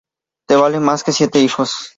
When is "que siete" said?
1.03-1.39